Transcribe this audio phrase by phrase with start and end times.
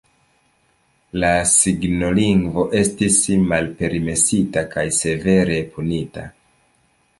[1.23, 3.21] La signolingvo estis
[3.53, 6.29] malpermesita, kaj severe punita.